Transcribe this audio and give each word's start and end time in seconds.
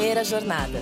Primeira 0.00 0.24
Jornada. 0.24 0.80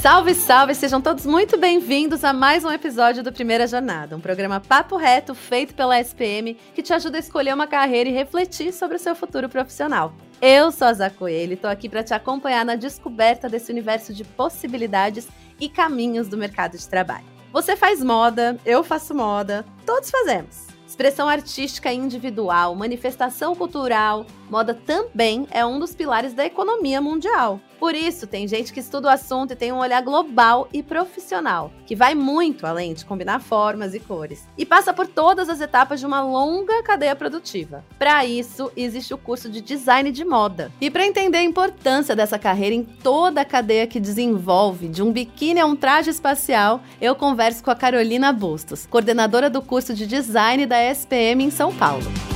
Salve, 0.00 0.32
salve! 0.32 0.76
Sejam 0.76 1.00
todos 1.00 1.26
muito 1.26 1.58
bem-vindos 1.58 2.22
a 2.22 2.32
mais 2.32 2.64
um 2.64 2.70
episódio 2.70 3.24
do 3.24 3.32
Primeira 3.32 3.66
Jornada, 3.66 4.16
um 4.16 4.20
programa 4.20 4.60
papo 4.60 4.96
reto 4.96 5.34
feito 5.34 5.74
pela 5.74 5.98
SPM 5.98 6.54
que 6.72 6.84
te 6.84 6.92
ajuda 6.92 7.16
a 7.16 7.18
escolher 7.18 7.52
uma 7.52 7.66
carreira 7.66 8.08
e 8.08 8.12
refletir 8.12 8.72
sobre 8.72 8.96
o 8.96 9.00
seu 9.00 9.16
futuro 9.16 9.48
profissional. 9.48 10.14
Eu 10.40 10.70
sou 10.70 10.86
a 10.86 10.92
Zá 10.92 11.10
Coelho 11.10 11.50
e 11.50 11.54
estou 11.54 11.68
aqui 11.68 11.88
para 11.88 12.04
te 12.04 12.14
acompanhar 12.14 12.64
na 12.64 12.76
descoberta 12.76 13.48
desse 13.48 13.72
universo 13.72 14.14
de 14.14 14.22
possibilidades 14.22 15.26
e 15.58 15.68
caminhos 15.68 16.28
do 16.28 16.36
mercado 16.36 16.78
de 16.78 16.88
trabalho. 16.88 17.26
Você 17.52 17.74
faz 17.74 18.04
moda, 18.04 18.56
eu 18.64 18.84
faço 18.84 19.12
moda, 19.16 19.66
todos 19.84 20.08
fazemos. 20.08 20.69
Expressão 20.90 21.28
artística 21.28 21.92
individual, 21.92 22.74
manifestação 22.74 23.54
cultural, 23.54 24.26
moda 24.50 24.74
também 24.74 25.46
é 25.52 25.64
um 25.64 25.78
dos 25.78 25.94
pilares 25.94 26.34
da 26.34 26.44
economia 26.44 27.00
mundial. 27.00 27.60
Por 27.80 27.94
isso, 27.94 28.26
tem 28.26 28.46
gente 28.46 28.74
que 28.74 28.80
estuda 28.80 29.08
o 29.08 29.10
assunto 29.10 29.54
e 29.54 29.56
tem 29.56 29.72
um 29.72 29.78
olhar 29.78 30.02
global 30.02 30.68
e 30.70 30.82
profissional, 30.82 31.72
que 31.86 31.96
vai 31.96 32.14
muito 32.14 32.66
além 32.66 32.92
de 32.92 33.06
combinar 33.06 33.40
formas 33.40 33.94
e 33.94 33.98
cores, 33.98 34.46
e 34.58 34.66
passa 34.66 34.92
por 34.92 35.06
todas 35.06 35.48
as 35.48 35.62
etapas 35.62 35.98
de 35.98 36.04
uma 36.04 36.20
longa 36.20 36.82
cadeia 36.82 37.16
produtiva. 37.16 37.82
Para 37.98 38.22
isso, 38.26 38.70
existe 38.76 39.14
o 39.14 39.18
curso 39.18 39.48
de 39.48 39.62
design 39.62 40.12
de 40.12 40.26
moda. 40.26 40.70
E 40.78 40.90
para 40.90 41.06
entender 41.06 41.38
a 41.38 41.42
importância 41.42 42.14
dessa 42.14 42.38
carreira 42.38 42.74
em 42.74 42.84
toda 42.84 43.40
a 43.40 43.46
cadeia 43.46 43.86
que 43.86 43.98
desenvolve, 43.98 44.86
de 44.86 45.02
um 45.02 45.10
biquíni 45.10 45.58
a 45.58 45.64
um 45.64 45.74
traje 45.74 46.10
espacial, 46.10 46.82
eu 47.00 47.16
converso 47.16 47.64
com 47.64 47.70
a 47.70 47.74
Carolina 47.76 48.30
Bustos, 48.30 48.84
coordenadora 48.84 49.48
do 49.48 49.62
curso 49.62 49.94
de 49.94 50.06
design 50.06 50.66
da 50.66 50.78
SPM 50.82 51.44
em 51.44 51.50
São 51.50 51.74
Paulo. 51.74 52.29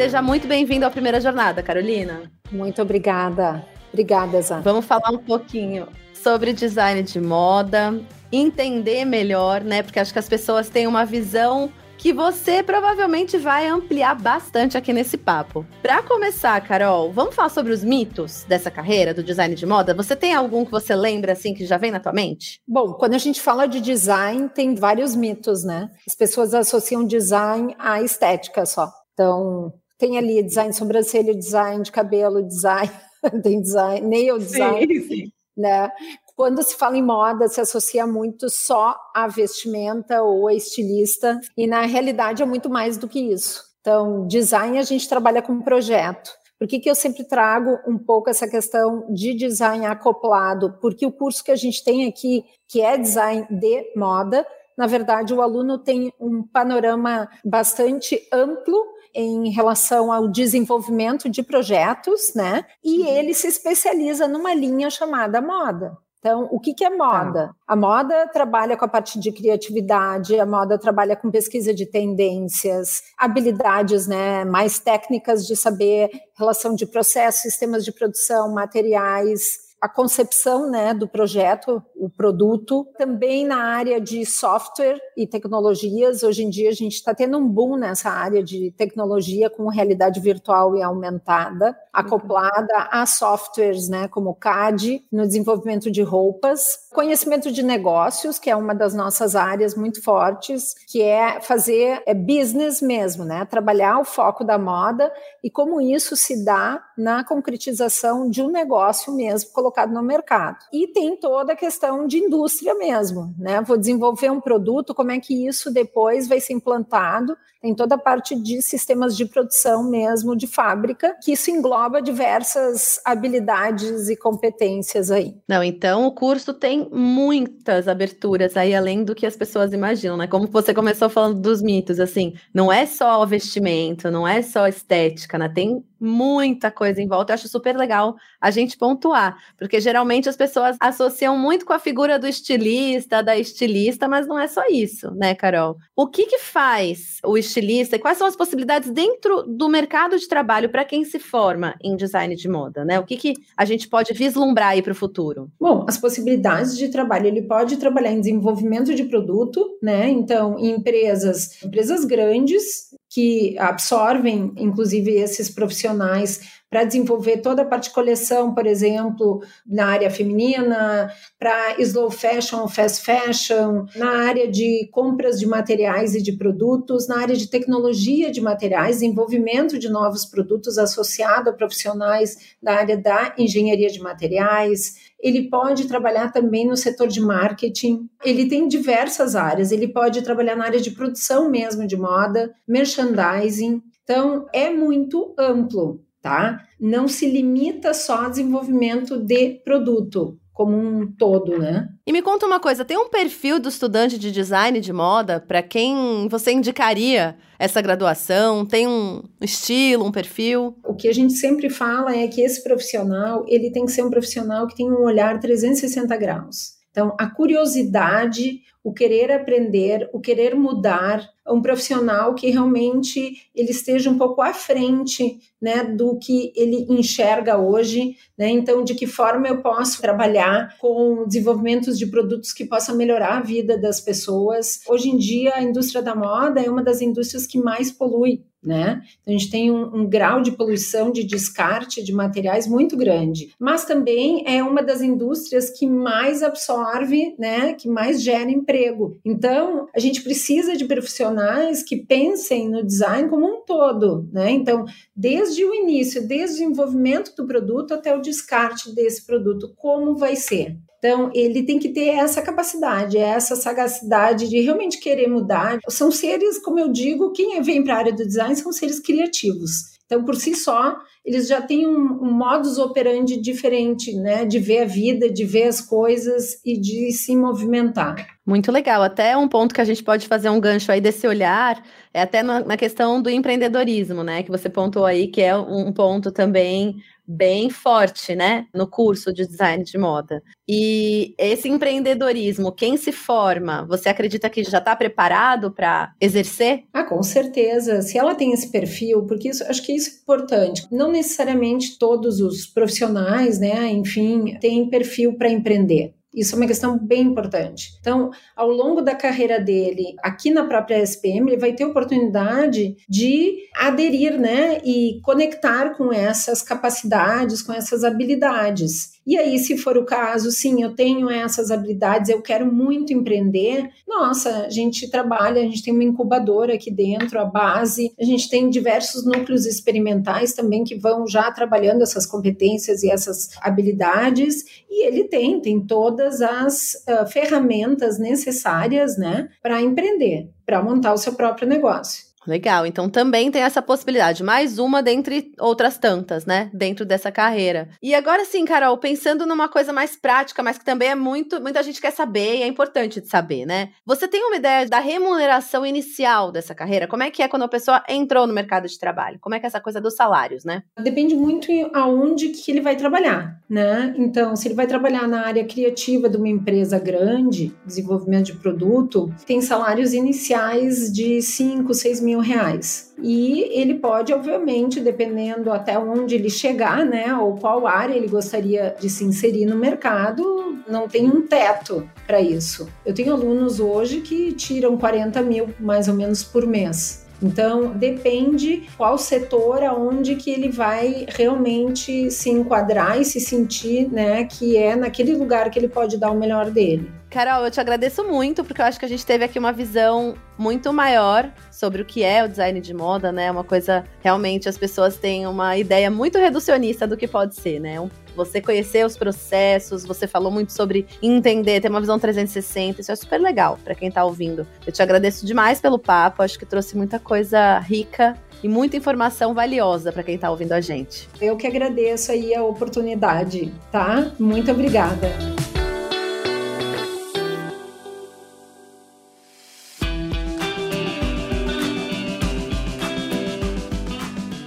Seja 0.00 0.22
muito 0.22 0.48
bem-vindo 0.48 0.86
à 0.86 0.90
primeira 0.90 1.20
jornada, 1.20 1.62
Carolina. 1.62 2.22
Muito 2.50 2.80
obrigada. 2.80 3.62
Obrigada, 3.92 4.40
Zá. 4.40 4.58
Vamos 4.60 4.86
falar 4.86 5.10
um 5.10 5.18
pouquinho 5.18 5.86
sobre 6.14 6.54
design 6.54 7.02
de 7.02 7.20
moda, 7.20 8.00
entender 8.32 9.04
melhor, 9.04 9.60
né? 9.62 9.82
Porque 9.82 10.00
acho 10.00 10.10
que 10.10 10.18
as 10.18 10.26
pessoas 10.26 10.70
têm 10.70 10.86
uma 10.86 11.04
visão 11.04 11.70
que 11.98 12.14
você 12.14 12.62
provavelmente 12.62 13.36
vai 13.36 13.66
ampliar 13.66 14.14
bastante 14.14 14.78
aqui 14.78 14.90
nesse 14.90 15.18
papo. 15.18 15.66
Para 15.82 16.02
começar, 16.02 16.58
Carol, 16.62 17.12
vamos 17.12 17.34
falar 17.34 17.50
sobre 17.50 17.70
os 17.70 17.84
mitos 17.84 18.44
dessa 18.44 18.70
carreira 18.70 19.12
do 19.12 19.22
design 19.22 19.54
de 19.54 19.66
moda? 19.66 19.92
Você 19.92 20.16
tem 20.16 20.32
algum 20.32 20.64
que 20.64 20.70
você 20.70 20.94
lembra 20.94 21.32
assim 21.32 21.52
que 21.52 21.66
já 21.66 21.76
vem 21.76 21.90
na 21.90 22.00
tua 22.00 22.14
mente? 22.14 22.62
Bom, 22.66 22.94
quando 22.94 23.12
a 23.12 23.18
gente 23.18 23.38
fala 23.38 23.66
de 23.66 23.82
design, 23.82 24.48
tem 24.48 24.74
vários 24.74 25.14
mitos, 25.14 25.62
né? 25.62 25.90
As 26.08 26.14
pessoas 26.16 26.54
associam 26.54 27.04
design 27.04 27.76
à 27.78 28.00
estética 28.00 28.64
só. 28.64 28.90
Então, 29.12 29.74
tem 30.00 30.16
ali 30.16 30.42
design 30.42 30.70
de 30.70 30.76
sobrancelha, 30.76 31.34
design 31.34 31.84
de 31.84 31.92
cabelo, 31.92 32.42
design, 32.42 32.90
tem 33.44 33.60
design, 33.60 34.08
nail 34.08 34.38
design, 34.38 35.00
sim, 35.02 35.08
sim. 35.08 35.32
né? 35.56 35.90
Quando 36.34 36.62
se 36.62 36.74
fala 36.74 36.96
em 36.96 37.02
moda, 37.02 37.48
se 37.48 37.60
associa 37.60 38.06
muito 38.06 38.48
só 38.48 38.96
à 39.14 39.28
vestimenta 39.28 40.22
ou 40.22 40.48
a 40.48 40.54
estilista, 40.54 41.38
e 41.54 41.66
na 41.66 41.82
realidade 41.82 42.42
é 42.42 42.46
muito 42.46 42.70
mais 42.70 42.96
do 42.96 43.06
que 43.06 43.20
isso. 43.20 43.62
Então, 43.80 44.26
design 44.26 44.78
a 44.78 44.82
gente 44.82 45.06
trabalha 45.06 45.42
com 45.42 45.60
projeto. 45.60 46.30
Por 46.58 46.66
que, 46.66 46.78
que 46.78 46.90
eu 46.90 46.94
sempre 46.94 47.24
trago 47.24 47.78
um 47.86 47.98
pouco 47.98 48.30
essa 48.30 48.48
questão 48.48 49.06
de 49.12 49.34
design 49.34 49.84
acoplado? 49.84 50.78
Porque 50.80 51.04
o 51.04 51.12
curso 51.12 51.44
que 51.44 51.50
a 51.50 51.56
gente 51.56 51.84
tem 51.84 52.06
aqui, 52.06 52.44
que 52.68 52.80
é 52.80 52.96
design 52.96 53.46
de 53.50 53.92
moda, 53.94 54.46
na 54.76 54.86
verdade, 54.86 55.34
o 55.34 55.42
aluno 55.42 55.78
tem 55.78 56.10
um 56.18 56.42
panorama 56.42 57.28
bastante 57.44 58.18
amplo 58.32 58.82
em 59.14 59.50
relação 59.50 60.12
ao 60.12 60.28
desenvolvimento 60.28 61.28
de 61.28 61.42
projetos, 61.42 62.32
né? 62.34 62.64
E 62.82 63.00
uhum. 63.00 63.06
ele 63.06 63.34
se 63.34 63.46
especializa 63.46 64.28
numa 64.28 64.54
linha 64.54 64.90
chamada 64.90 65.40
moda. 65.40 65.96
Então, 66.20 66.46
o 66.52 66.60
que, 66.60 66.74
que 66.74 66.84
é 66.84 66.90
moda? 66.90 67.46
Tá. 67.46 67.54
A 67.66 67.74
moda 67.74 68.28
trabalha 68.28 68.76
com 68.76 68.84
a 68.84 68.88
parte 68.88 69.18
de 69.18 69.32
criatividade, 69.32 70.38
a 70.38 70.44
moda 70.44 70.78
trabalha 70.78 71.16
com 71.16 71.30
pesquisa 71.30 71.72
de 71.72 71.86
tendências, 71.86 73.02
habilidades 73.16 74.06
né, 74.06 74.44
mais 74.44 74.78
técnicas 74.78 75.46
de 75.46 75.56
saber 75.56 76.10
relação 76.38 76.74
de 76.74 76.84
processo, 76.84 77.40
sistemas 77.40 77.86
de 77.86 77.92
produção, 77.92 78.52
materiais, 78.52 79.69
a 79.80 79.88
concepção 79.88 80.70
né, 80.70 80.92
do 80.92 81.08
projeto, 81.08 81.82
o 81.96 82.10
produto, 82.10 82.86
também 82.98 83.46
na 83.46 83.56
área 83.56 83.98
de 83.98 84.26
software 84.26 85.00
e 85.16 85.26
tecnologias. 85.26 86.22
Hoje 86.22 86.44
em 86.44 86.50
dia 86.50 86.68
a 86.68 86.74
gente 86.74 86.94
está 86.94 87.14
tendo 87.14 87.38
um 87.38 87.48
boom 87.48 87.76
nessa 87.76 88.10
área 88.10 88.42
de 88.42 88.72
tecnologia 88.76 89.48
com 89.48 89.68
realidade 89.68 90.20
virtual 90.20 90.76
e 90.76 90.82
aumentada, 90.82 91.74
acoplada 91.92 92.88
a 92.90 93.06
softwares 93.06 93.88
né, 93.88 94.06
como 94.08 94.34
CAD, 94.34 95.02
no 95.10 95.26
desenvolvimento 95.26 95.90
de 95.90 96.02
roupas, 96.02 96.88
conhecimento 96.92 97.50
de 97.50 97.62
negócios, 97.62 98.38
que 98.38 98.50
é 98.50 98.56
uma 98.56 98.74
das 98.74 98.94
nossas 98.94 99.34
áreas 99.34 99.74
muito 99.74 100.02
fortes, 100.02 100.74
que 100.88 101.00
é 101.00 101.40
fazer 101.40 102.02
é 102.06 102.12
business 102.12 102.82
mesmo, 102.82 103.24
né, 103.24 103.46
trabalhar 103.46 103.98
o 103.98 104.04
foco 104.04 104.44
da 104.44 104.58
moda 104.58 105.10
e 105.42 105.50
como 105.50 105.80
isso 105.80 106.16
se 106.16 106.44
dá 106.44 106.82
na 107.00 107.24
concretização 107.24 108.28
de 108.28 108.42
um 108.42 108.50
negócio 108.50 109.12
mesmo 109.12 109.50
colocado 109.52 109.92
no 109.92 110.02
mercado. 110.02 110.58
E 110.72 110.86
tem 110.86 111.16
toda 111.16 111.54
a 111.54 111.56
questão 111.56 112.06
de 112.06 112.18
indústria 112.18 112.74
mesmo, 112.74 113.34
né? 113.38 113.60
Vou 113.62 113.76
desenvolver 113.76 114.30
um 114.30 114.40
produto, 114.40 114.94
como 114.94 115.10
é 115.10 115.18
que 115.18 115.46
isso 115.46 115.72
depois 115.72 116.28
vai 116.28 116.40
ser 116.40 116.52
implantado? 116.52 117.36
Tem 117.60 117.74
toda 117.74 117.94
a 117.94 117.98
parte 117.98 118.34
de 118.34 118.62
sistemas 118.62 119.14
de 119.14 119.26
produção 119.26 119.82
mesmo, 119.82 120.34
de 120.34 120.46
fábrica, 120.46 121.14
que 121.22 121.32
isso 121.32 121.50
engloba 121.50 122.00
diversas 122.00 122.98
habilidades 123.04 124.08
e 124.08 124.16
competências 124.16 125.10
aí. 125.10 125.36
Não, 125.46 125.62
então 125.62 126.06
o 126.06 126.12
curso 126.12 126.54
tem 126.54 126.88
muitas 126.90 127.86
aberturas 127.86 128.56
aí, 128.56 128.74
além 128.74 129.04
do 129.04 129.14
que 129.14 129.26
as 129.26 129.36
pessoas 129.36 129.74
imaginam, 129.74 130.16
né? 130.16 130.26
Como 130.26 130.46
você 130.46 130.72
começou 130.72 131.10
falando 131.10 131.38
dos 131.38 131.60
mitos, 131.60 132.00
assim, 132.00 132.34
não 132.54 132.72
é 132.72 132.86
só 132.86 133.22
o 133.22 133.26
vestimento, 133.26 134.10
não 134.10 134.26
é 134.26 134.40
só 134.40 134.66
estética, 134.66 135.36
né? 135.36 135.48
Tem 135.48 135.84
muita 136.00 136.70
coisa 136.70 137.00
em 137.02 137.06
volta. 137.06 137.32
Eu 137.32 137.34
acho 137.34 137.48
super 137.48 137.76
legal 137.76 138.16
a 138.40 138.50
gente 138.50 138.78
pontuar, 138.78 139.36
porque 139.58 139.80
geralmente 139.80 140.28
as 140.28 140.36
pessoas 140.36 140.76
associam 140.80 141.36
muito 141.36 141.66
com 141.66 141.72
a 141.72 141.78
figura 141.78 142.18
do 142.18 142.26
estilista, 142.26 143.22
da 143.22 143.36
estilista, 143.36 144.08
mas 144.08 144.26
não 144.26 144.38
é 144.38 144.48
só 144.48 144.62
isso, 144.70 145.12
né, 145.14 145.34
Carol? 145.34 145.76
O 145.94 146.06
que 146.06 146.26
que 146.26 146.38
faz 146.38 147.18
o 147.24 147.36
estilista 147.36 147.96
e 147.96 147.98
quais 147.98 148.16
são 148.16 148.26
as 148.26 148.36
possibilidades 148.36 148.90
dentro 148.90 149.42
do 149.42 149.68
mercado 149.68 150.18
de 150.18 150.26
trabalho 150.26 150.70
para 150.70 150.84
quem 150.84 151.04
se 151.04 151.18
forma 151.18 151.74
em 151.82 151.96
design 151.96 152.34
de 152.34 152.48
moda, 152.48 152.84
né? 152.84 152.98
O 152.98 153.04
que 153.04 153.16
que 153.16 153.34
a 153.56 153.64
gente 153.64 153.88
pode 153.88 154.12
vislumbrar 154.14 154.70
aí 154.70 154.82
para 154.82 154.92
o 154.92 154.96
futuro? 154.96 155.50
Bom, 155.60 155.84
as 155.88 155.98
possibilidades 155.98 156.76
de 156.76 156.88
trabalho, 156.88 157.26
ele 157.26 157.42
pode 157.42 157.76
trabalhar 157.76 158.12
em 158.12 158.20
desenvolvimento 158.20 158.94
de 158.94 159.04
produto, 159.04 159.78
né? 159.82 160.08
Então, 160.08 160.58
em 160.58 160.70
empresas, 160.70 161.62
empresas 161.62 162.04
grandes, 162.04 162.90
que 163.10 163.58
absorvem, 163.58 164.52
inclusive, 164.56 165.10
esses 165.10 165.50
profissionais 165.50 166.59
para 166.70 166.84
desenvolver 166.84 167.38
toda 167.38 167.62
a 167.62 167.64
parte 167.64 167.88
de 167.88 167.94
coleção, 167.94 168.54
por 168.54 168.64
exemplo, 168.64 169.42
na 169.66 169.86
área 169.86 170.08
feminina, 170.08 171.12
para 171.36 171.80
slow 171.80 172.10
fashion, 172.12 172.68
fast 172.68 173.04
fashion, 173.04 173.86
na 173.96 174.28
área 174.28 174.48
de 174.48 174.88
compras 174.92 175.40
de 175.40 175.46
materiais 175.46 176.14
e 176.14 176.22
de 176.22 176.32
produtos, 176.32 177.08
na 177.08 177.20
área 177.20 177.34
de 177.34 177.50
tecnologia 177.50 178.30
de 178.30 178.40
materiais, 178.40 179.00
desenvolvimento 179.00 179.78
de 179.80 179.88
novos 179.88 180.24
produtos 180.24 180.78
associado 180.78 181.50
a 181.50 181.52
profissionais 181.52 182.54
da 182.62 182.74
área 182.74 182.96
da 182.96 183.34
engenharia 183.36 183.88
de 183.88 184.00
materiais, 184.00 185.10
ele 185.18 185.50
pode 185.50 185.88
trabalhar 185.88 186.32
também 186.32 186.66
no 186.66 186.76
setor 186.76 187.08
de 187.08 187.20
marketing, 187.20 188.08
ele 188.24 188.48
tem 188.48 188.68
diversas 188.68 189.34
áreas, 189.34 189.72
ele 189.72 189.88
pode 189.88 190.22
trabalhar 190.22 190.54
na 190.54 190.66
área 190.66 190.80
de 190.80 190.92
produção 190.92 191.50
mesmo 191.50 191.86
de 191.86 191.96
moda, 191.96 192.54
merchandising, 192.66 193.82
então 194.02 194.46
é 194.52 194.70
muito 194.70 195.34
amplo, 195.38 196.00
tá? 196.22 196.64
Não 196.78 197.08
se 197.08 197.30
limita 197.30 197.94
só 197.94 198.24
ao 198.24 198.30
desenvolvimento 198.30 199.16
de 199.16 199.60
produto 199.64 200.38
como 200.60 200.76
um 200.76 201.10
todo, 201.10 201.58
né? 201.58 201.88
E 202.06 202.12
me 202.12 202.20
conta 202.20 202.44
uma 202.44 202.60
coisa, 202.60 202.84
tem 202.84 202.98
um 202.98 203.08
perfil 203.08 203.58
do 203.58 203.70
estudante 203.70 204.18
de 204.18 204.30
design 204.30 204.78
de 204.78 204.92
moda 204.92 205.40
para 205.40 205.62
quem 205.62 206.28
você 206.28 206.52
indicaria 206.52 207.34
essa 207.58 207.80
graduação? 207.80 208.66
Tem 208.66 208.86
um 208.86 209.22
estilo, 209.40 210.04
um 210.04 210.12
perfil? 210.12 210.76
O 210.84 210.94
que 210.94 211.08
a 211.08 211.14
gente 211.14 211.32
sempre 211.32 211.70
fala 211.70 212.14
é 212.14 212.28
que 212.28 212.42
esse 212.42 212.62
profissional, 212.62 213.44
ele 213.48 213.70
tem 213.70 213.86
que 213.86 213.92
ser 213.92 214.02
um 214.02 214.10
profissional 214.10 214.66
que 214.66 214.76
tem 214.76 214.90
um 214.90 215.02
olhar 215.02 215.40
360 215.40 216.14
graus. 216.18 216.72
Então, 216.90 217.16
a 217.18 217.26
curiosidade, 217.30 218.60
o 218.84 218.92
querer 218.92 219.32
aprender, 219.32 220.10
o 220.12 220.20
querer 220.20 220.54
mudar, 220.54 221.26
um 221.50 221.62
profissional 221.62 222.34
que 222.34 222.50
realmente 222.50 223.48
ele 223.54 223.70
esteja 223.70 224.10
um 224.10 224.18
pouco 224.18 224.40
à 224.40 224.52
frente, 224.52 225.38
né, 225.60 225.84
do 225.84 226.18
que 226.18 226.52
ele 226.56 226.86
enxerga 226.88 227.58
hoje, 227.58 228.16
né? 228.38 228.48
Então, 228.48 228.82
de 228.82 228.94
que 228.94 229.06
forma 229.06 229.46
eu 229.46 229.60
posso 229.60 230.00
trabalhar 230.00 230.76
com 230.78 231.26
desenvolvimentos 231.26 231.98
de 231.98 232.06
produtos 232.06 232.52
que 232.52 232.64
possam 232.64 232.96
melhorar 232.96 233.38
a 233.38 233.42
vida 233.42 233.76
das 233.76 234.00
pessoas. 234.00 234.80
Hoje 234.88 235.10
em 235.10 235.18
dia, 235.18 235.54
a 235.54 235.62
indústria 235.62 236.00
da 236.00 236.14
moda 236.14 236.60
é 236.60 236.70
uma 236.70 236.82
das 236.82 237.00
indústrias 237.00 237.46
que 237.46 237.58
mais 237.58 237.90
polui 237.90 238.42
né? 238.62 239.02
Então, 239.22 239.34
a 239.34 239.38
gente 239.38 239.50
tem 239.50 239.70
um, 239.70 239.96
um, 239.96 240.06
grau 240.08 240.42
de 240.42 240.52
poluição, 240.52 241.10
de 241.10 241.24
descarte 241.24 242.02
de 242.02 242.12
materiais 242.12 242.66
muito 242.66 242.96
grande, 242.96 243.54
mas 243.58 243.84
também 243.84 244.44
é 244.46 244.62
uma 244.62 244.82
das 244.82 245.00
indústrias 245.00 245.70
que 245.70 245.86
mais 245.86 246.42
absorve, 246.42 247.34
né? 247.38 247.72
Que 247.72 247.88
mais 247.88 248.22
gera 248.22 248.50
emprego. 248.50 249.18
Então, 249.24 249.88
a 249.94 249.98
gente 249.98 250.22
precisa 250.22 250.76
de 250.76 250.84
profissionais 250.84 251.39
que 251.82 251.96
pensem 251.96 252.68
no 252.68 252.84
design 252.84 253.28
como 253.28 253.46
um 253.46 253.64
todo, 253.64 254.28
né? 254.32 254.50
Então, 254.50 254.84
desde 255.14 255.64
o 255.64 255.74
início, 255.74 256.26
desde 256.26 256.56
o 256.56 256.68
desenvolvimento 256.68 257.34
do 257.36 257.46
produto 257.46 257.94
até 257.94 258.14
o 258.14 258.20
descarte 258.20 258.94
desse 258.94 259.24
produto, 259.26 259.72
como 259.76 260.16
vai 260.16 260.36
ser? 260.36 260.76
Então, 260.98 261.30
ele 261.34 261.62
tem 261.62 261.78
que 261.78 261.88
ter 261.88 262.08
essa 262.08 262.42
capacidade, 262.42 263.16
essa 263.16 263.56
sagacidade 263.56 264.48
de 264.48 264.60
realmente 264.60 265.00
querer 265.00 265.28
mudar. 265.28 265.78
São 265.88 266.10
seres, 266.10 266.58
como 266.58 266.78
eu 266.78 266.92
digo, 266.92 267.32
quem 267.32 267.60
vem 267.62 267.82
para 267.82 267.94
a 267.94 267.98
área 267.98 268.12
do 268.12 268.26
design 268.26 268.54
são 268.54 268.70
seres 268.70 269.00
criativos. 269.00 269.98
Então, 270.04 270.24
por 270.24 270.34
si 270.34 270.54
só, 270.56 270.98
eles 271.24 271.46
já 271.46 271.62
têm 271.62 271.86
um, 271.86 272.18
um 272.20 272.32
modus 272.32 272.78
operandi 272.78 273.40
diferente, 273.40 274.12
né? 274.12 274.44
De 274.44 274.58
ver 274.58 274.80
a 274.80 274.84
vida, 274.84 275.30
de 275.30 275.44
ver 275.44 275.68
as 275.68 275.80
coisas 275.80 276.60
e 276.64 276.78
de 276.78 277.12
se 277.12 277.36
movimentar. 277.36 278.26
Muito 278.50 278.72
legal. 278.72 279.00
Até 279.00 279.36
um 279.36 279.46
ponto 279.46 279.72
que 279.72 279.80
a 279.80 279.84
gente 279.84 280.02
pode 280.02 280.26
fazer 280.26 280.50
um 280.50 280.58
gancho 280.58 280.90
aí 280.90 281.00
desse 281.00 281.24
olhar 281.24 281.80
é 282.12 282.20
até 282.20 282.42
na, 282.42 282.58
na 282.58 282.76
questão 282.76 283.22
do 283.22 283.30
empreendedorismo, 283.30 284.24
né? 284.24 284.42
Que 284.42 284.50
você 284.50 284.68
pontuou 284.68 285.06
aí, 285.06 285.28
que 285.28 285.40
é 285.40 285.56
um 285.56 285.92
ponto 285.92 286.32
também 286.32 286.96
bem 287.24 287.70
forte, 287.70 288.34
né, 288.34 288.66
no 288.74 288.88
curso 288.88 289.32
de 289.32 289.46
design 289.46 289.84
de 289.84 289.96
moda. 289.96 290.42
E 290.68 291.32
esse 291.38 291.68
empreendedorismo, 291.68 292.72
quem 292.72 292.96
se 292.96 293.12
forma, 293.12 293.86
você 293.86 294.08
acredita 294.08 294.50
que 294.50 294.64
já 294.64 294.78
está 294.78 294.96
preparado 294.96 295.70
para 295.70 296.12
exercer? 296.20 296.82
Ah, 296.92 297.04
com 297.04 297.22
certeza. 297.22 298.02
Se 298.02 298.18
ela 298.18 298.34
tem 298.34 298.52
esse 298.52 298.72
perfil, 298.72 299.26
porque 299.26 299.48
isso, 299.48 299.62
acho 299.62 299.86
que 299.86 299.92
isso 299.92 300.10
é 300.10 300.22
importante. 300.22 300.88
Não 300.90 301.12
necessariamente 301.12 301.96
todos 301.96 302.40
os 302.40 302.66
profissionais, 302.66 303.60
né, 303.60 303.88
enfim, 303.92 304.58
têm 304.58 304.90
perfil 304.90 305.38
para 305.38 305.48
empreender. 305.48 306.14
Isso 306.34 306.54
é 306.54 306.58
uma 306.58 306.66
questão 306.66 306.96
bem 306.96 307.22
importante. 307.22 307.96
Então, 308.00 308.30
ao 308.54 308.70
longo 308.70 309.02
da 309.02 309.14
carreira 309.14 309.58
dele, 309.58 310.14
aqui 310.22 310.50
na 310.50 310.64
própria 310.64 311.02
SPM, 311.02 311.50
ele 311.50 311.60
vai 311.60 311.72
ter 311.72 311.84
oportunidade 311.84 312.96
de 313.08 313.68
aderir, 313.74 314.38
né, 314.38 314.80
e 314.84 315.20
conectar 315.22 315.90
com 315.96 316.12
essas 316.12 316.62
capacidades, 316.62 317.62
com 317.62 317.72
essas 317.72 318.04
habilidades. 318.04 319.19
E 319.30 319.38
aí, 319.38 319.60
se 319.60 319.78
for 319.78 319.96
o 319.96 320.04
caso, 320.04 320.50
sim, 320.50 320.82
eu 320.82 320.92
tenho 320.92 321.30
essas 321.30 321.70
habilidades, 321.70 322.28
eu 322.28 322.42
quero 322.42 322.66
muito 322.66 323.12
empreender. 323.12 323.88
Nossa, 324.04 324.66
a 324.66 324.70
gente 324.70 325.08
trabalha, 325.08 325.60
a 325.60 325.64
gente 325.64 325.84
tem 325.84 325.94
uma 325.94 326.02
incubadora 326.02 326.74
aqui 326.74 326.90
dentro, 326.90 327.38
a 327.38 327.44
base, 327.44 328.12
a 328.18 328.24
gente 328.24 328.50
tem 328.50 328.68
diversos 328.68 329.24
núcleos 329.24 329.66
experimentais 329.66 330.52
também 330.52 330.82
que 330.82 330.96
vão 330.96 331.28
já 331.28 331.48
trabalhando 331.52 332.02
essas 332.02 332.26
competências 332.26 333.04
e 333.04 333.08
essas 333.08 333.50
habilidades. 333.60 334.64
E 334.90 335.06
ele 335.06 335.22
tem, 335.28 335.60
tem 335.60 335.78
todas 335.78 336.42
as 336.42 336.94
uh, 337.08 337.24
ferramentas 337.30 338.18
necessárias, 338.18 339.16
né, 339.16 339.48
para 339.62 339.80
empreender, 339.80 340.50
para 340.66 340.82
montar 340.82 341.12
o 341.12 341.18
seu 341.18 341.34
próprio 341.34 341.68
negócio. 341.68 342.29
Legal, 342.50 342.84
então 342.84 343.08
também 343.08 343.48
tem 343.48 343.62
essa 343.62 343.80
possibilidade, 343.80 344.42
mais 344.42 344.76
uma 344.76 345.00
dentre 345.00 345.52
outras 345.60 345.96
tantas, 345.96 346.44
né, 346.44 346.68
dentro 346.74 347.04
dessa 347.04 347.30
carreira. 347.30 347.88
E 348.02 348.12
agora 348.12 348.44
sim, 348.44 348.64
Carol, 348.64 348.98
pensando 348.98 349.46
numa 349.46 349.68
coisa 349.68 349.92
mais 349.92 350.16
prática, 350.16 350.60
mas 350.60 350.76
que 350.76 350.84
também 350.84 351.10
é 351.10 351.14
muito, 351.14 351.62
muita 351.62 351.80
gente 351.80 352.00
quer 352.00 352.10
saber 352.10 352.56
e 352.56 352.62
é 352.64 352.66
importante 352.66 353.20
de 353.20 353.28
saber, 353.28 353.64
né? 353.64 353.90
Você 354.04 354.26
tem 354.26 354.42
uma 354.44 354.56
ideia 354.56 354.84
da 354.88 354.98
remuneração 354.98 355.86
inicial 355.86 356.50
dessa 356.50 356.74
carreira? 356.74 357.06
Como 357.06 357.22
é 357.22 357.30
que 357.30 357.40
é 357.40 357.46
quando 357.46 357.62
a 357.62 357.68
pessoa 357.68 358.02
entrou 358.08 358.48
no 358.48 358.52
mercado 358.52 358.88
de 358.88 358.98
trabalho? 358.98 359.38
Como 359.40 359.54
é 359.54 359.60
que 359.60 359.66
é 359.66 359.68
essa 359.68 359.80
coisa 359.80 360.00
dos 360.00 360.16
salários, 360.16 360.64
né? 360.64 360.82
Depende 361.00 361.36
muito 361.36 361.70
aonde 361.94 362.48
que 362.48 362.68
ele 362.72 362.80
vai 362.80 362.96
trabalhar, 362.96 363.62
né? 363.68 364.12
Então, 364.18 364.56
se 364.56 364.66
ele 364.66 364.74
vai 364.74 364.88
trabalhar 364.88 365.28
na 365.28 365.46
área 365.46 365.64
criativa 365.64 366.28
de 366.28 366.36
uma 366.36 366.48
empresa 366.48 366.98
grande, 366.98 367.72
desenvolvimento 367.86 368.46
de 368.46 368.54
produto, 368.54 369.32
tem 369.46 369.60
salários 369.60 370.12
iniciais 370.12 371.12
de 371.12 371.40
5, 371.40 371.94
6 371.94 372.20
mil 372.20 372.39
mil 372.40 372.42
reais. 372.42 373.12
E 373.22 373.78
ele 373.78 373.94
pode, 373.94 374.32
obviamente, 374.32 375.00
dependendo 375.00 375.70
até 375.70 375.98
onde 375.98 376.34
ele 376.34 376.50
chegar, 376.50 377.04
né, 377.04 377.34
ou 377.34 377.56
qual 377.56 377.86
área 377.86 378.14
ele 378.14 378.26
gostaria 378.26 378.96
de 378.98 379.08
se 379.08 379.24
inserir 379.24 379.66
no 379.66 379.76
mercado, 379.76 380.78
não 380.88 381.06
tem 381.06 381.28
um 381.28 381.42
teto 381.42 382.08
para 382.26 382.40
isso. 382.40 382.88
Eu 383.04 383.14
tenho 383.14 383.32
alunos 383.32 383.78
hoje 383.78 384.20
que 384.20 384.52
tiram 384.52 384.96
40 384.96 385.42
mil 385.42 385.68
mais 385.78 386.08
ou 386.08 386.14
menos 386.14 386.42
por 386.42 386.66
mês. 386.66 387.26
Então, 387.42 387.92
depende 387.92 388.86
qual 388.98 389.16
setor, 389.16 389.82
aonde 389.82 390.34
que 390.36 390.50
ele 390.50 390.68
vai 390.68 391.24
realmente 391.26 392.30
se 392.30 392.50
enquadrar 392.50 393.18
e 393.18 393.24
se 393.24 393.40
sentir, 393.40 394.10
né, 394.12 394.44
que 394.44 394.76
é 394.76 394.94
naquele 394.94 395.34
lugar 395.34 395.70
que 395.70 395.78
ele 395.78 395.88
pode 395.88 396.18
dar 396.18 396.30
o 396.30 396.38
melhor 396.38 396.70
dele. 396.70 397.10
Carol, 397.30 397.64
eu 397.64 397.70
te 397.70 397.80
agradeço 397.80 398.24
muito, 398.24 398.64
porque 398.64 398.82
eu 398.82 398.84
acho 398.84 398.98
que 398.98 399.04
a 399.04 399.08
gente 399.08 399.24
teve 399.24 399.44
aqui 399.44 399.56
uma 399.56 399.72
visão 399.72 400.34
muito 400.58 400.92
maior 400.92 401.48
sobre 401.70 402.02
o 402.02 402.04
que 402.04 402.24
é 402.24 402.44
o 402.44 402.48
design 402.48 402.80
de 402.80 402.92
moda, 402.92 403.30
né? 403.30 403.48
Uma 403.48 403.62
coisa, 403.62 404.04
realmente, 404.20 404.68
as 404.68 404.76
pessoas 404.76 405.16
têm 405.16 405.46
uma 405.46 405.76
ideia 405.78 406.10
muito 406.10 406.38
reducionista 406.38 407.06
do 407.06 407.16
que 407.16 407.28
pode 407.28 407.54
ser, 407.54 407.78
né? 407.78 407.96
Você 408.34 408.60
conhecer 408.60 409.06
os 409.06 409.16
processos, 409.16 410.04
você 410.04 410.26
falou 410.26 410.50
muito 410.50 410.72
sobre 410.72 411.06
entender, 411.22 411.80
ter 411.80 411.88
uma 411.88 412.00
visão 412.00 412.18
360, 412.18 413.00
isso 413.00 413.12
é 413.12 413.16
super 413.16 413.40
legal 413.40 413.78
para 413.84 413.94
quem 413.94 414.10
tá 414.10 414.24
ouvindo. 414.24 414.66
Eu 414.84 414.92
te 414.92 415.00
agradeço 415.00 415.46
demais 415.46 415.80
pelo 415.80 416.00
papo, 416.00 416.42
acho 416.42 416.58
que 416.58 416.66
trouxe 416.66 416.96
muita 416.96 417.20
coisa 417.20 417.78
rica 417.78 418.36
e 418.60 418.68
muita 418.68 418.96
informação 418.96 419.54
valiosa 419.54 420.10
para 420.10 420.24
quem 420.24 420.36
tá 420.36 420.50
ouvindo 420.50 420.72
a 420.72 420.80
gente. 420.80 421.28
Eu 421.40 421.56
que 421.56 421.66
agradeço 421.66 422.32
aí 422.32 422.54
a 422.54 422.62
oportunidade, 422.64 423.72
tá? 423.92 424.32
Muito 424.38 424.70
obrigada. 424.72 425.28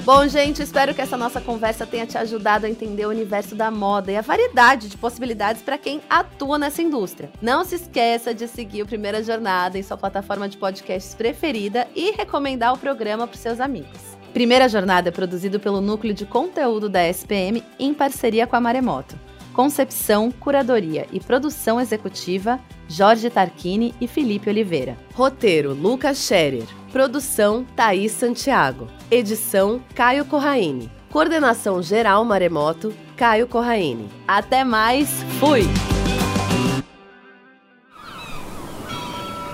Bom, 0.06 0.28
gente, 0.28 0.62
espero 0.62 0.94
que 0.94 1.00
essa 1.00 1.16
nossa 1.16 1.40
conversa 1.40 1.86
tenha 1.86 2.06
te 2.06 2.18
ajudado 2.18 2.66
a 2.66 2.70
entender 2.70 3.06
o 3.06 3.10
universo 3.10 3.56
da 3.56 3.72
moda 3.72 4.12
e 4.12 4.18
a 4.18 4.22
variedade 4.22 4.90
de 4.90 4.98
possibilidades 4.98 5.62
para 5.62 5.78
quem 5.78 6.02
atua 6.10 6.58
nessa 6.58 6.82
indústria. 6.82 7.32
Não 7.42 7.64
se 7.64 7.76
esqueça 7.76 8.34
de 8.34 8.46
seguir 8.50 8.82
o 8.82 8.86
Primeira 8.86 9.24
Jornada 9.24 9.80
em 9.80 9.84
sua 9.84 9.96
plataforma 9.96 10.50
de 10.50 10.58
podcasts 10.58 11.16
preferida 11.16 11.88
e 11.96 12.12
recomendar 12.12 12.74
o 12.74 12.78
programa 12.78 13.26
para 13.26 13.38
seus 13.38 13.62
amigos. 13.62 14.18
Primeira 14.34 14.68
Jornada 14.68 15.08
é 15.08 15.12
produzido 15.12 15.58
pelo 15.58 15.80
Núcleo 15.80 16.14
de 16.14 16.26
Conteúdo 16.26 16.90
da 16.90 17.08
SPM 17.08 17.64
em 17.80 17.94
parceria 17.94 18.46
com 18.46 18.58
a 18.58 18.62
Maremoto. 18.62 19.18
Concepção, 19.54 20.32
curadoria 20.32 21.08
e 21.14 21.20
produção 21.22 21.80
executiva, 21.80 22.60
Jorge 22.90 23.30
Tarquini 23.30 23.96
e 24.02 24.08
Felipe 24.08 24.50
Oliveira. 24.50 24.98
Roteiro, 25.14 25.74
Lucas 25.74 26.18
Scherer. 26.18 26.66
Produção, 26.94 27.66
Thaís 27.76 28.12
Santiago. 28.12 28.88
Edição, 29.10 29.82
Caio 29.96 30.24
Corraine. 30.26 30.92
Coordenação 31.10 31.82
geral 31.82 32.24
Maremoto, 32.24 32.94
Caio 33.18 33.48
Corraine. 33.48 34.08
Até 34.28 34.64
mais, 34.64 35.10
fui! 35.40 35.64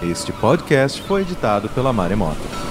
Este 0.01 0.33
podcast 0.33 1.01
foi 1.03 1.21
editado 1.21 1.69
pela 1.69 1.93
Maremoto. 1.93 2.68